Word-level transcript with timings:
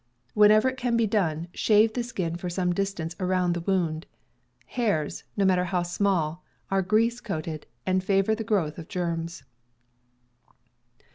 Whenever 0.33 0.67
it 0.69 0.77
can 0.77 0.97
be 0.97 1.05
done, 1.05 1.47
shave 1.53 1.93
the 1.93 2.01
skin 2.01 2.35
for 2.35 2.49
some 2.49 2.73
dis 2.73 2.91
tance 2.91 3.15
around 3.19 3.53
the 3.53 3.61
wound. 3.61 4.07
Hairs, 4.65 5.25
no 5.37 5.45
matter 5.45 5.65
how 5.65 5.83
small, 5.83 6.43
are 6.71 6.81
grease 6.81 7.21
coated 7.21 7.67
and 7.85 8.03
favor 8.03 8.33
the 8.33 8.43
growth 8.43 8.79
of 8.79 8.87
germs. 8.87 9.43